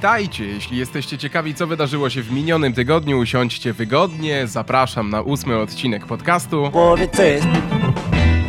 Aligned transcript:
Witajcie! 0.00 0.46
Jeśli 0.46 0.78
jesteście 0.78 1.18
ciekawi, 1.18 1.54
co 1.54 1.66
wydarzyło 1.66 2.10
się 2.10 2.22
w 2.22 2.32
minionym 2.32 2.72
tygodniu, 2.72 3.18
usiądźcie 3.18 3.72
wygodnie. 3.72 4.46
Zapraszam 4.46 5.10
na 5.10 5.22
ósmy 5.22 5.58
odcinek 5.58 6.06
podcastu. 6.06 6.70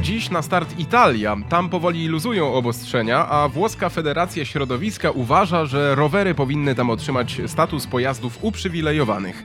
Dziś 0.01 0.29
na 0.29 0.41
start 0.41 0.79
Italia. 0.79 1.37
Tam 1.49 1.69
powoli 1.69 2.07
luzują 2.07 2.53
obostrzenia, 2.53 3.27
a 3.29 3.49
włoska 3.49 3.89
Federacja 3.89 4.45
Środowiska 4.45 5.11
uważa, 5.11 5.65
że 5.65 5.95
rowery 5.95 6.33
powinny 6.33 6.75
tam 6.75 6.89
otrzymać 6.89 7.41
status 7.47 7.87
pojazdów 7.87 8.37
uprzywilejowanych. 8.41 9.43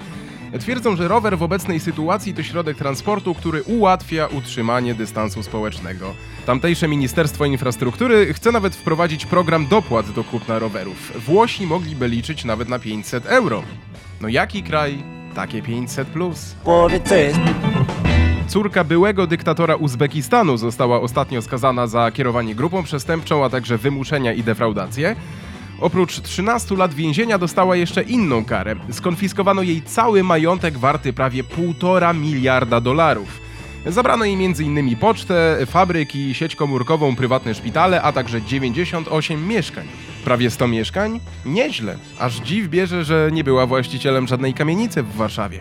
Twierdzą, 0.60 0.96
że 0.96 1.08
rower 1.08 1.38
w 1.38 1.42
obecnej 1.42 1.80
sytuacji 1.80 2.34
to 2.34 2.42
środek 2.42 2.76
transportu, 2.76 3.34
który 3.34 3.62
ułatwia 3.62 4.26
utrzymanie 4.26 4.94
dystansu 4.94 5.42
społecznego. 5.42 6.14
Tamtejsze 6.46 6.88
Ministerstwo 6.88 7.44
Infrastruktury 7.44 8.34
chce 8.34 8.52
nawet 8.52 8.76
wprowadzić 8.76 9.26
program 9.26 9.66
dopłat 9.66 10.10
do 10.10 10.24
kupna 10.24 10.58
rowerów. 10.58 11.12
Włosi 11.26 11.66
mogliby 11.66 12.08
liczyć 12.08 12.44
nawet 12.44 12.68
na 12.68 12.78
500 12.78 13.26
euro. 13.26 13.62
No 14.20 14.28
jaki 14.28 14.62
kraj? 14.62 15.02
Takie 15.34 15.62
500 15.62 16.08
plus. 16.08 16.54
Córka 18.48 18.84
byłego 18.84 19.26
dyktatora 19.26 19.76
Uzbekistanu 19.76 20.56
została 20.56 21.00
ostatnio 21.00 21.42
skazana 21.42 21.86
za 21.86 22.10
kierowanie 22.10 22.54
grupą 22.54 22.82
przestępczą, 22.82 23.44
a 23.44 23.50
także 23.50 23.78
wymuszenia 23.78 24.32
i 24.32 24.42
defraudację. 24.42 25.16
Oprócz 25.80 26.20
13 26.20 26.76
lat 26.76 26.94
więzienia 26.94 27.38
dostała 27.38 27.76
jeszcze 27.76 28.02
inną 28.02 28.44
karę. 28.44 28.76
Skonfiskowano 28.90 29.62
jej 29.62 29.82
cały 29.82 30.22
majątek 30.22 30.78
warty 30.78 31.12
prawie 31.12 31.44
1,5 31.44 32.20
miliarda 32.20 32.80
dolarów. 32.80 33.40
Zabrano 33.86 34.24
jej 34.24 34.34
m.in. 34.34 34.96
pocztę, 34.96 35.58
fabryki, 35.66 36.34
sieć 36.34 36.56
komórkową, 36.56 37.16
prywatne 37.16 37.54
szpitale, 37.54 38.02
a 38.02 38.12
także 38.12 38.42
98 38.42 39.48
mieszkań. 39.48 39.86
Prawie 40.24 40.50
100 40.50 40.68
mieszkań? 40.68 41.20
Nieźle. 41.44 41.96
Aż 42.18 42.34
dziw 42.36 42.68
bierze, 42.68 43.04
że 43.04 43.30
nie 43.32 43.44
była 43.44 43.66
właścicielem 43.66 44.26
żadnej 44.26 44.54
kamienicy 44.54 45.02
w 45.02 45.16
Warszawie. 45.16 45.60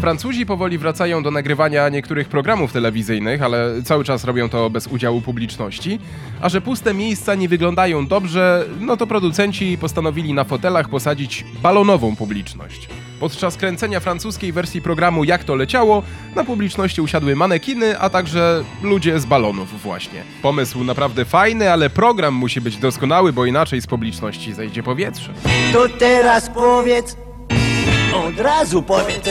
Francuzi 0.00 0.46
powoli 0.46 0.78
wracają 0.78 1.22
do 1.22 1.30
nagrywania 1.30 1.88
niektórych 1.88 2.28
programów 2.28 2.72
telewizyjnych, 2.72 3.42
ale 3.42 3.82
cały 3.84 4.04
czas 4.04 4.24
robią 4.24 4.48
to 4.48 4.70
bez 4.70 4.86
udziału 4.86 5.20
publiczności. 5.20 5.98
A 6.40 6.48
że 6.48 6.60
puste 6.60 6.94
miejsca 6.94 7.34
nie 7.34 7.48
wyglądają 7.48 8.06
dobrze, 8.06 8.64
no 8.80 8.96
to 8.96 9.06
producenci 9.06 9.78
postanowili 9.80 10.34
na 10.34 10.44
fotelach 10.44 10.88
posadzić 10.88 11.44
balonową 11.62 12.16
publiczność. 12.16 12.88
Podczas 13.20 13.56
kręcenia 13.56 14.00
francuskiej 14.00 14.52
wersji 14.52 14.82
programu 14.82 15.24
Jak 15.24 15.44
to 15.44 15.54
leciało, 15.54 16.02
na 16.34 16.44
publiczności 16.44 17.00
usiadły 17.00 17.36
manekiny, 17.36 17.98
a 17.98 18.10
także 18.10 18.64
ludzie 18.82 19.20
z 19.20 19.26
balonów 19.26 19.82
właśnie. 19.82 20.22
Pomysł 20.42 20.84
naprawdę 20.84 21.24
fajny, 21.24 21.72
ale 21.72 21.90
program 21.90 22.34
musi 22.34 22.60
być 22.60 22.76
doskonały, 22.76 23.32
bo 23.32 23.46
inaczej 23.46 23.80
z 23.80 23.86
publiczności 23.86 24.54
zejdzie 24.54 24.82
powietrze. 24.82 25.32
To 25.72 25.88
teraz 25.88 26.50
powiedz. 26.50 27.16
Od 28.14 28.40
razu 28.40 28.82
powiedz. 28.82 29.24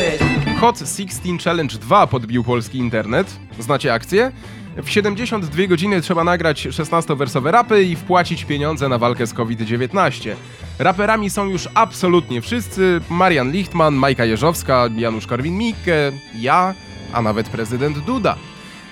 Hot 0.66 0.80
16 0.80 1.38
Challenge 1.44 1.77
2 1.77 2.08
podbił 2.08 2.44
polski 2.44 2.77
internet. 2.77 3.39
Znacie 3.59 3.94
akcję? 3.94 4.31
W 4.77 4.89
72 4.89 5.67
godziny 5.67 6.02
trzeba 6.02 6.23
nagrać 6.23 6.67
16-wersowe 6.67 7.52
rapy 7.52 7.83
i 7.83 7.95
wpłacić 7.95 8.45
pieniądze 8.45 8.89
na 8.89 8.97
walkę 8.97 9.27
z 9.27 9.33
COVID-19. 9.33 10.36
Raperami 10.80 11.30
są 11.30 11.45
już 11.45 11.69
absolutnie 11.73 12.41
wszyscy: 12.41 13.02
Marian 13.09 13.52
Lichtman, 13.52 13.93
Majka 13.93 14.25
Jeżowska, 14.25 14.89
Janusz 14.95 15.27
Korwin-Mikke, 15.27 16.11
ja, 16.36 16.73
a 17.13 17.21
nawet 17.21 17.49
prezydent 17.49 17.99
Duda. 17.99 18.36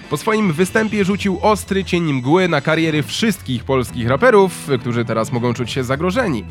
Po 0.10 0.18
swoim 0.18 0.54
występie 0.54 1.06
rzucił 1.06 1.40
ostry 1.42 1.84
cień 1.84 2.14
mgły 2.14 2.48
na 2.48 2.62
kariery 2.62 3.04
wszystkich 3.04 3.64
polskich 3.64 4.08
raperów, 4.08 4.52
którzy 4.82 5.06
teraz 5.06 5.32
mogą 5.32 5.54
czuć 5.54 5.72
się 5.72 5.84
zagrożeni. 5.84 6.46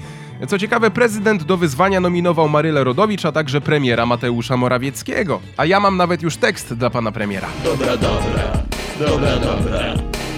Co 0.48 0.58
ciekawe, 0.58 0.90
prezydent 0.90 1.42
do 1.42 1.56
wyzwania 1.56 2.00
nominował 2.00 2.48
Marylę 2.48 2.84
Rodowicz, 2.84 3.24
a 3.24 3.32
także 3.32 3.60
premiera 3.60 4.06
Mateusza 4.06 4.56
Morawieckiego. 4.56 5.40
A 5.56 5.64
ja 5.66 5.80
mam 5.80 5.96
nawet 5.96 6.22
już 6.22 6.36
tekst 6.36 6.74
dla 6.74 6.90
pana 6.90 7.12
premiera. 7.12 7.48
Dobra, 7.64 7.96
dobra, 7.96 8.52
dobra, 8.98 9.36
dobra. 9.36 9.94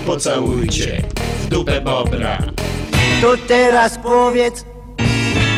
Pocałujcie 0.06 1.02
w 1.42 1.46
dupę 1.46 1.80
bobra. 1.80 2.38
To 3.20 3.34
teraz 3.48 3.98
powiedz. 3.98 4.64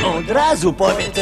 Od 0.05 0.31
razu 0.31 0.73
powiedz. 0.73 1.21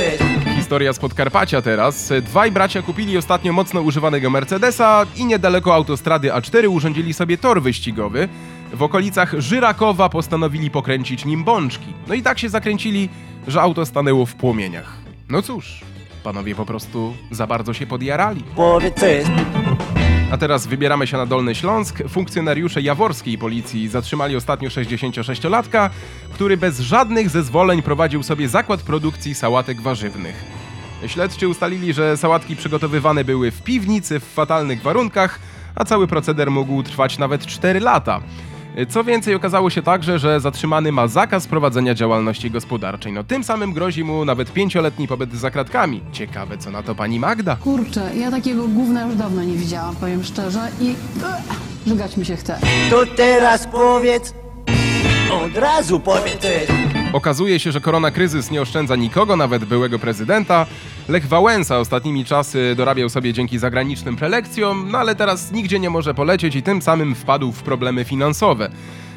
Historia 0.64 0.92
z 0.92 0.98
Podkarpacia 0.98 1.62
teraz. 1.62 2.12
Dwaj 2.22 2.52
bracia 2.52 2.82
kupili 2.82 3.18
ostatnio 3.18 3.52
mocno 3.52 3.80
używanego 3.80 4.30
Mercedesa 4.30 5.06
i 5.16 5.24
niedaleko 5.24 5.74
autostrady 5.74 6.28
A4 6.28 6.68
urządzili 6.68 7.14
sobie 7.14 7.38
tor 7.38 7.62
wyścigowy. 7.62 8.28
W 8.72 8.82
okolicach 8.82 9.34
Żyrakowa 9.38 10.08
postanowili 10.08 10.70
pokręcić 10.70 11.24
nim 11.24 11.44
bączki. 11.44 11.92
No 12.08 12.14
i 12.14 12.22
tak 12.22 12.38
się 12.38 12.48
zakręcili, 12.48 13.08
że 13.48 13.62
auto 13.62 13.86
stanęło 13.86 14.26
w 14.26 14.34
płomieniach. 14.34 14.96
No 15.28 15.42
cóż, 15.42 15.80
panowie 16.22 16.54
po 16.54 16.66
prostu 16.66 17.14
za 17.30 17.46
bardzo 17.46 17.74
się 17.74 17.86
podjarali. 17.86 18.44
A 20.30 20.36
teraz 20.38 20.66
wybieramy 20.66 21.06
się 21.06 21.16
na 21.16 21.26
Dolny 21.26 21.54
Śląsk. 21.54 22.02
Funkcjonariusze 22.08 22.82
jaworskiej 22.82 23.38
policji 23.38 23.88
zatrzymali 23.88 24.36
ostatnio 24.36 24.68
66-latka, 24.68 25.90
który 26.32 26.56
bez 26.56 26.80
żadnych 26.80 27.30
zezwoleń 27.30 27.82
prowadził 27.82 28.22
sobie 28.22 28.48
zakład 28.48 28.82
produkcji 28.82 29.34
sałatek 29.34 29.80
warzywnych. 29.80 30.53
Śledczy 31.06 31.48
ustalili, 31.48 31.92
że 31.92 32.16
sałatki 32.16 32.56
przygotowywane 32.56 33.24
były 33.24 33.50
w 33.50 33.62
piwnicy 33.62 34.20
w 34.20 34.24
fatalnych 34.24 34.82
warunkach, 34.82 35.38
a 35.74 35.84
cały 35.84 36.06
proceder 36.06 36.50
mógł 36.50 36.82
trwać 36.82 37.18
nawet 37.18 37.46
4 37.46 37.80
lata. 37.80 38.20
Co 38.88 39.04
więcej, 39.04 39.34
okazało 39.34 39.70
się 39.70 39.82
także, 39.82 40.18
że 40.18 40.40
zatrzymany 40.40 40.92
ma 40.92 41.08
zakaz 41.08 41.46
prowadzenia 41.46 41.94
działalności 41.94 42.50
gospodarczej. 42.50 43.12
No 43.12 43.24
tym 43.24 43.44
samym 43.44 43.72
grozi 43.72 44.04
mu 44.04 44.24
nawet 44.24 44.52
pięcioletni 44.52 45.08
pobyt 45.08 45.32
za 45.32 45.50
kratkami. 45.50 46.00
Ciekawe, 46.12 46.58
co 46.58 46.70
na 46.70 46.82
to 46.82 46.94
pani 46.94 47.20
Magda. 47.20 47.56
Kurczę, 47.56 48.10
ja 48.16 48.30
takiego 48.30 48.68
gówna 48.68 49.06
już 49.06 49.16
dawno 49.16 49.42
nie 49.42 49.56
widziałam, 49.56 49.96
powiem 49.96 50.24
szczerze 50.24 50.68
i 50.80 50.90
Ech, 50.90 51.60
żygać 51.86 52.16
mi 52.16 52.26
się 52.26 52.36
chce. 52.36 52.58
To 52.90 53.06
teraz 53.16 53.66
powiedz. 53.66 54.34
Od 55.44 55.56
razu 55.56 56.00
powiedz. 56.00 56.46
Okazuje 57.14 57.60
się, 57.60 57.72
że 57.72 57.80
korona 57.80 58.10
kryzys 58.10 58.50
nie 58.50 58.62
oszczędza 58.62 58.96
nikogo, 58.96 59.36
nawet 59.36 59.64
byłego 59.64 59.98
prezydenta. 59.98 60.66
Lech 61.08 61.28
Wałęsa 61.28 61.78
ostatnimi 61.78 62.24
czasy 62.24 62.74
dorabiał 62.76 63.08
sobie 63.08 63.32
dzięki 63.32 63.58
zagranicznym 63.58 64.16
prelekcjom, 64.16 64.88
no 64.90 64.98
ale 64.98 65.14
teraz 65.14 65.52
nigdzie 65.52 65.78
nie 65.78 65.90
może 65.90 66.14
polecieć 66.14 66.56
i 66.56 66.62
tym 66.62 66.82
samym 66.82 67.14
wpadł 67.14 67.52
w 67.52 67.62
problemy 67.62 68.04
finansowe. 68.04 68.70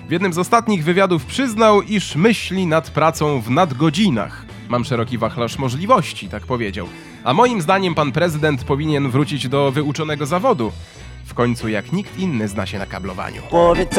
W 0.08 0.12
jednym 0.12 0.34
z 0.34 0.38
ostatnich 0.38 0.84
wywiadów 0.84 1.26
przyznał, 1.26 1.82
iż 1.82 2.16
myśli 2.16 2.68
nad 2.68 2.90
pracą 2.90 3.42
w 3.42 3.50
nadgodzinach. 3.50 4.46
Mam 4.70 4.86
szeroki 4.86 5.18
wachlarz 5.18 5.58
możliwości, 5.58 6.30
tak 6.30 6.46
powiedział. 6.46 6.88
A 7.24 7.34
moim 7.34 7.62
zdaniem 7.62 7.96
pan 7.96 8.12
prezydent 8.12 8.64
powinien 8.64 9.10
wrócić 9.10 9.48
do 9.48 9.72
wyuczonego 9.72 10.26
zawodu. 10.26 10.72
W 11.26 11.34
końcu 11.34 11.70
jak 11.70 11.92
nikt 11.92 12.20
inny 12.20 12.48
zna 12.48 12.66
się 12.66 12.80
na 12.80 12.86
kablowaniu. 12.86 13.42
Powiedz. 13.50 13.96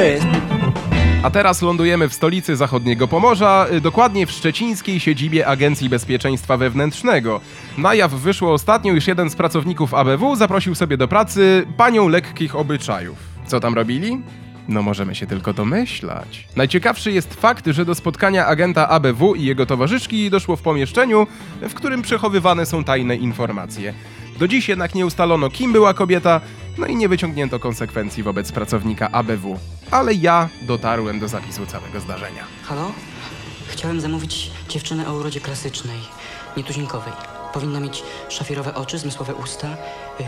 A 1.22 1.30
teraz 1.30 1.62
lądujemy 1.62 2.08
w 2.08 2.14
stolicy 2.14 2.56
zachodniego 2.56 3.08
Pomorza, 3.08 3.66
y, 3.72 3.80
dokładnie 3.80 4.26
w 4.26 4.30
szczecińskiej 4.30 5.00
siedzibie 5.00 5.46
Agencji 5.46 5.88
Bezpieczeństwa 5.88 6.56
Wewnętrznego. 6.56 7.40
Na 7.78 7.94
jaw 7.94 8.12
wyszło 8.12 8.52
ostatnio, 8.52 8.94
iż 8.94 9.06
jeden 9.06 9.30
z 9.30 9.36
pracowników 9.36 9.94
ABW 9.94 10.36
zaprosił 10.36 10.74
sobie 10.74 10.96
do 10.96 11.08
pracy 11.08 11.66
panią 11.76 12.08
lekkich 12.08 12.56
obyczajów. 12.56 13.18
Co 13.46 13.60
tam 13.60 13.74
robili? 13.74 14.22
No 14.68 14.82
możemy 14.82 15.14
się 15.14 15.26
tylko 15.26 15.52
domyślać. 15.52 16.48
Najciekawszy 16.56 17.12
jest 17.12 17.34
fakt, 17.34 17.66
że 17.66 17.84
do 17.84 17.94
spotkania 17.94 18.46
agenta 18.46 18.88
ABW 18.88 19.34
i 19.34 19.44
jego 19.44 19.66
towarzyszki 19.66 20.30
doszło 20.30 20.56
w 20.56 20.62
pomieszczeniu, 20.62 21.26
w 21.60 21.74
którym 21.74 22.02
przechowywane 22.02 22.66
są 22.66 22.84
tajne 22.84 23.16
informacje. 23.16 23.94
Do 24.38 24.48
dziś 24.48 24.68
jednak 24.68 24.94
nie 24.94 25.06
ustalono, 25.06 25.50
kim 25.50 25.72
była 25.72 25.94
kobieta, 25.94 26.40
no 26.78 26.86
i 26.86 26.96
nie 26.96 27.08
wyciągnięto 27.08 27.58
konsekwencji 27.58 28.22
wobec 28.22 28.52
pracownika 28.52 29.10
ABW. 29.12 29.58
Ale 29.90 30.14
ja 30.14 30.48
dotarłem 30.62 31.20
do 31.20 31.28
zapisu 31.28 31.66
całego 31.66 32.00
zdarzenia. 32.00 32.44
Halo? 32.64 32.92
Chciałem 33.68 34.00
zamówić 34.00 34.50
dziewczynę 34.68 35.08
o 35.08 35.14
urodzie 35.14 35.40
klasycznej, 35.40 35.98
nietuzinkowej. 36.56 37.12
Powinna 37.52 37.80
mieć 37.80 38.02
szafirowe 38.28 38.74
oczy, 38.74 38.98
zmysłowe 38.98 39.34
usta, 39.34 39.76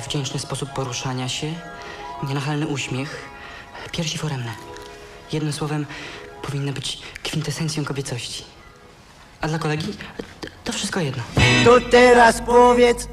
wdzięczny 0.07 0.41
sposób 0.41 0.71
poruszania 0.73 1.29
się, 1.29 1.55
nienachalny 2.29 2.67
uśmiech, 2.67 3.29
piersi 3.93 4.19
foremne. 4.19 4.53
Jednym 5.33 5.53
słowem, 5.53 5.87
powinna 6.43 6.73
być 6.73 6.99
kwintesencją 7.23 7.85
kobiecości. 7.85 8.45
A 9.41 9.49
dla 9.49 9.59
kolegi? 9.59 9.87
To- 10.41 10.49
To 10.65 10.73
wszystko 10.73 11.01
jedno. 11.01 11.23
To 11.65 11.81
teraz 11.81 12.41
powiedz. 12.47 13.09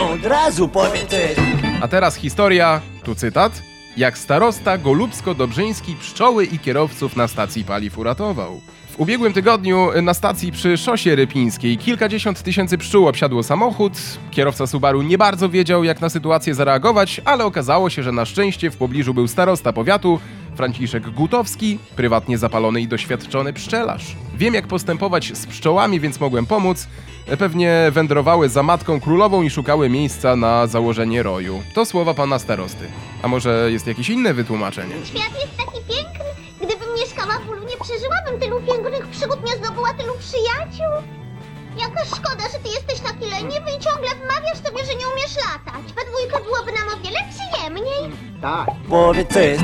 Od 0.00 0.26
razu 0.26 0.68
powiedz 0.68 1.10
co. 1.10 1.42
A 1.80 1.88
teraz 1.88 2.16
historia, 2.16 2.80
tu 3.04 3.14
cytat. 3.14 3.62
Jak 3.96 4.18
starosta 4.18 4.78
Golubsko-Dobrzyński 4.78 5.96
pszczoły 5.96 6.44
i 6.44 6.58
kierowców 6.58 7.16
na 7.16 7.28
stacji 7.28 7.64
paliw 7.64 7.98
uratował. 7.98 8.60
W 8.94 9.00
ubiegłym 9.00 9.32
tygodniu 9.32 10.02
na 10.02 10.14
stacji 10.14 10.52
przy 10.52 10.76
szosie 10.76 11.14
rypińskiej 11.14 11.78
kilkadziesiąt 11.78 12.42
tysięcy 12.42 12.78
pszczół 12.78 13.08
obsiadło 13.08 13.42
samochód. 13.42 13.92
Kierowca 14.30 14.66
Subaru 14.66 15.02
nie 15.02 15.18
bardzo 15.18 15.48
wiedział, 15.48 15.84
jak 15.84 16.00
na 16.00 16.08
sytuację 16.08 16.54
zareagować, 16.54 17.20
ale 17.24 17.44
okazało 17.44 17.90
się, 17.90 18.02
że 18.02 18.12
na 18.12 18.24
szczęście 18.24 18.70
w 18.70 18.76
pobliżu 18.76 19.14
był 19.14 19.28
starosta 19.28 19.72
powiatu, 19.72 20.20
Franciszek 20.56 21.10
Gutowski, 21.10 21.78
prywatnie 21.96 22.38
zapalony 22.38 22.80
i 22.80 22.88
doświadczony 22.88 23.52
pszczelarz. 23.52 24.16
Wiem 24.36 24.54
jak 24.54 24.66
postępować 24.66 25.32
z 25.36 25.46
pszczołami, 25.46 26.00
więc 26.00 26.20
mogłem 26.20 26.46
pomóc. 26.46 26.88
Pewnie 27.38 27.90
wędrowały 27.90 28.48
za 28.48 28.62
matką 28.62 29.00
królową 29.00 29.42
i 29.42 29.50
szukały 29.50 29.88
miejsca 29.88 30.36
na 30.36 30.66
założenie 30.66 31.22
roju. 31.22 31.62
To 31.74 31.84
słowa 31.84 32.14
pana 32.14 32.38
starosty. 32.38 32.84
A 33.22 33.28
może 33.28 33.68
jest 33.72 33.86
jakieś 33.86 34.08
inne 34.08 34.34
wytłumaczenie? 34.34 34.94
Świat 35.04 35.42
jest 35.42 35.63
przeżyłabym 37.84 38.40
tylu 38.40 38.60
pięknych 38.60 39.06
przygód, 39.06 39.38
nie 39.46 39.56
zdobyła 39.56 39.94
tylu 39.94 40.14
przyjaciół. 40.18 40.92
Jaka 41.78 42.04
szkoda, 42.04 42.44
że 42.52 42.58
ty 42.58 42.68
jesteś 42.68 43.00
taki 43.00 43.30
leniwy 43.30 43.70
i 43.78 43.80
ciągle 43.80 44.08
wmawiasz 44.14 44.58
sobie, 44.66 44.84
że 44.84 44.94
nie 44.94 45.08
umiesz 45.08 45.36
latać. 45.36 45.92
We 45.92 46.02
dwójkę 46.10 46.44
byłoby 46.44 46.72
nam 46.72 46.88
o 46.94 47.04
wiele 47.04 47.18
przyjemniej. 47.34 48.10
Powiedz 48.88 49.28
ty. 49.28 49.56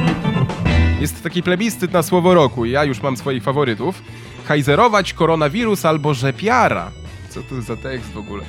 Jest 1.00 1.22
taki 1.22 1.42
plebiscyt 1.42 1.92
na 1.92 2.02
słowo 2.02 2.34
roku 2.34 2.64
i 2.64 2.70
ja 2.70 2.84
już 2.84 3.02
mam 3.02 3.16
swoich 3.16 3.42
faworytów. 3.42 4.02
Hajzerować, 4.48 5.12
koronawirus 5.12 5.84
albo 5.84 6.14
rzepiara. 6.14 6.90
Co 7.30 7.42
to 7.42 7.62
za 7.62 7.76
tekst 7.76 8.12
w 8.12 8.18
ogóle? 8.18 8.44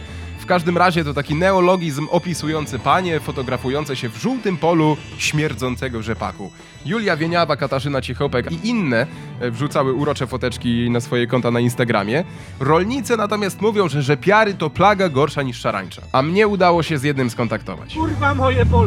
W 0.51 0.53
każdym 0.53 0.77
razie 0.77 1.03
to 1.03 1.13
taki 1.13 1.35
neologizm 1.35 2.07
opisujący 2.09 2.79
panie 2.79 3.19
fotografujące 3.19 3.95
się 3.95 4.09
w 4.09 4.17
żółtym 4.17 4.57
polu 4.57 4.97
śmierdzącego 5.17 6.01
rzepaku. 6.01 6.51
Julia 6.85 7.17
Wieniawa, 7.17 7.55
Katarzyna 7.55 8.01
Cichopek 8.01 8.51
i 8.51 8.67
inne 8.67 9.07
e, 9.39 9.51
wrzucały 9.51 9.93
urocze 9.93 10.27
foteczki 10.27 10.89
na 10.89 10.99
swoje 10.99 11.27
konta 11.27 11.51
na 11.51 11.59
Instagramie. 11.59 12.23
Rolnicy 12.59 13.17
natomiast 13.17 13.61
mówią, 13.61 13.89
że 13.89 14.01
rzepiary 14.01 14.53
to 14.53 14.69
plaga 14.69 15.09
gorsza 15.09 15.41
niż 15.41 15.59
szarańcza. 15.59 16.01
A 16.11 16.21
mnie 16.21 16.47
udało 16.47 16.83
się 16.83 16.97
z 16.97 17.03
jednym 17.03 17.29
skontaktować. 17.29 17.95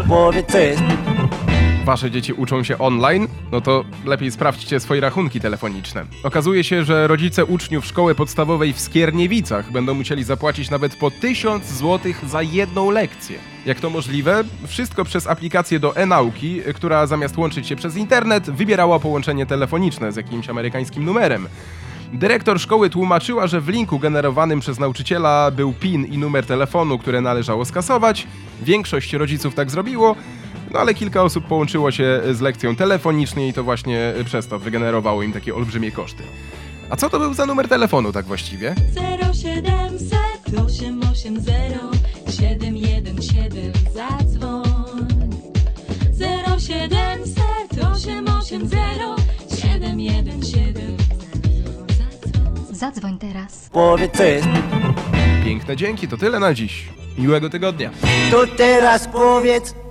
Powiedz 0.08 0.46
ty. 0.46 0.76
Wasze 1.84 2.10
dzieci 2.10 2.32
uczą 2.32 2.62
się 2.62 2.78
online, 2.78 3.28
no 3.52 3.60
to 3.60 3.84
lepiej 4.04 4.30
sprawdźcie 4.30 4.80
swoje 4.80 5.00
rachunki 5.00 5.40
telefoniczne. 5.40 6.06
Okazuje 6.22 6.64
się, 6.64 6.84
że 6.84 7.06
rodzice 7.06 7.44
uczniów 7.44 7.86
szkoły 7.86 8.14
podstawowej 8.14 8.72
w 8.72 8.80
Skierniewicach 8.80 9.72
będą 9.72 9.94
musieli 9.94 10.24
zapłacić 10.24 10.70
nawet 10.70 10.96
po 10.96 11.10
1000 11.10 11.66
zł 11.66 12.12
za 12.26 12.42
jedną 12.42 12.90
lekcję. 12.90 13.38
Jak 13.66 13.80
to 13.80 13.90
możliwe? 13.90 14.44
Wszystko 14.66 15.04
przez 15.04 15.26
aplikację 15.26 15.78
do 15.78 15.96
e-nauki, 15.96 16.60
która 16.74 17.06
zamiast 17.06 17.38
łączyć 17.38 17.66
się 17.66 17.76
przez 17.76 17.96
internet, 17.96 18.50
wybierała 18.50 18.98
połączenie 18.98 19.46
telefoniczne 19.46 20.12
z 20.12 20.16
jakimś 20.16 20.48
amerykańskim 20.48 21.04
numerem. 21.04 21.48
Dyrektor 22.12 22.60
szkoły 22.60 22.90
tłumaczyła, 22.90 23.46
że 23.46 23.60
w 23.60 23.68
linku 23.68 23.98
generowanym 23.98 24.60
przez 24.60 24.78
nauczyciela 24.78 25.50
był 25.50 25.72
PIN 25.72 26.04
i 26.04 26.18
numer 26.18 26.46
telefonu, 26.46 26.98
które 26.98 27.20
należało 27.20 27.64
skasować. 27.64 28.26
Większość 28.62 29.12
rodziców 29.12 29.54
tak 29.54 29.70
zrobiło, 29.70 30.16
no 30.74 30.80
ale 30.80 30.94
kilka 30.94 31.22
osób 31.22 31.44
połączyło 31.44 31.90
się 31.90 32.20
z 32.32 32.40
lekcją 32.40 32.76
telefonicznie 32.76 33.48
i 33.48 33.52
to 33.52 33.64
właśnie 33.64 34.14
przez 34.24 34.46
to 34.46 34.58
wygenerowało 34.58 35.22
im 35.22 35.32
takie 35.32 35.54
olbrzymie 35.54 35.92
koszty. 35.92 36.22
A 36.90 36.96
co 36.96 37.10
to 37.10 37.18
był 37.18 37.34
za 37.34 37.46
numer 37.46 37.68
telefonu 37.68 38.12
tak 38.12 38.26
właściwie? 38.26 38.74
0700 39.32 40.18
880 40.66 41.96
717 42.30 43.72
zadzwoń 43.94 44.64
0700 46.58 47.44
880 47.92 49.20
717 49.60 50.58
zadzwoń 52.70 53.18
teraz. 53.18 53.68
Powiedz 53.72 54.12
ty. 54.12 54.40
Piękne 55.44 55.76
dzięki, 55.76 56.08
to 56.08 56.16
tyle 56.16 56.40
na 56.40 56.54
dziś. 56.54 56.88
Miłego 57.18 57.50
tygodnia. 57.50 57.90
To 58.30 58.46
teraz 58.56 59.08
powiedz. 59.08 59.83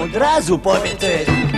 Od 0.00 0.16
razu 0.16 0.58
powiedz 0.58 0.98
ty. 0.98 1.51